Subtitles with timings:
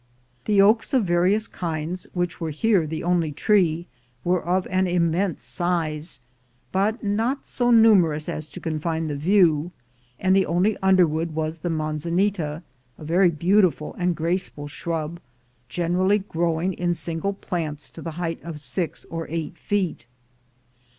[0.45, 3.85] The oaks of various kinds, ^\hich were here the only tree,
[4.23, 6.21] were of an immense size,
[6.71, 9.71] but not so numerous as to confine the view;
[10.19, 12.63] and tlie only underwood was the mansanita,
[12.97, 15.19] a very beautiful and graceful shrub,
[15.69, 20.07] generall}' growing in single plants to the height of six or eight feet.